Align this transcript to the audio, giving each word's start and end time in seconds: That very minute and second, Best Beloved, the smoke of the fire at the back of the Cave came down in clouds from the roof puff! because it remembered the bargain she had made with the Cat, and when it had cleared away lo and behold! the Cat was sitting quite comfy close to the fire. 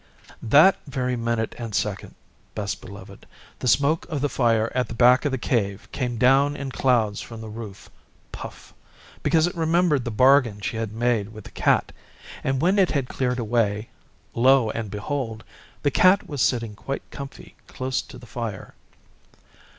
That 0.41 0.77
very 0.87 1.15
minute 1.15 1.53
and 1.59 1.75
second, 1.75 2.15
Best 2.55 2.81
Beloved, 2.81 3.27
the 3.59 3.67
smoke 3.67 4.07
of 4.09 4.19
the 4.21 4.29
fire 4.29 4.71
at 4.73 4.87
the 4.87 4.95
back 4.95 5.25
of 5.25 5.31
the 5.31 5.37
Cave 5.37 5.87
came 5.91 6.17
down 6.17 6.55
in 6.55 6.71
clouds 6.71 7.21
from 7.21 7.39
the 7.39 7.47
roof 7.51 7.87
puff! 8.31 8.73
because 9.21 9.45
it 9.45 9.53
remembered 9.55 10.03
the 10.03 10.09
bargain 10.09 10.59
she 10.59 10.77
had 10.77 10.91
made 10.91 11.29
with 11.29 11.43
the 11.43 11.51
Cat, 11.51 11.91
and 12.43 12.61
when 12.63 12.79
it 12.79 12.89
had 12.89 13.09
cleared 13.09 13.37
away 13.37 13.89
lo 14.33 14.71
and 14.71 14.89
behold! 14.89 15.43
the 15.83 15.91
Cat 15.91 16.27
was 16.27 16.41
sitting 16.41 16.73
quite 16.75 17.03
comfy 17.11 17.53
close 17.67 18.01
to 18.01 18.17
the 18.17 18.25
fire. 18.25 18.73